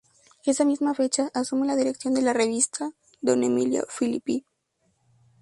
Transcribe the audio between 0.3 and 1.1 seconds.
Esa misma